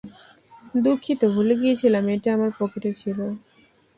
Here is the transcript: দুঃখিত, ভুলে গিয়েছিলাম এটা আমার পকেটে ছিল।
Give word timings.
দুঃখিত, 0.83 1.21
ভুলে 1.33 1.55
গিয়েছিলাম 1.61 2.05
এটা 2.15 2.29
আমার 2.33 2.51
পকেটে 2.59 2.91
ছিল। 2.93 3.19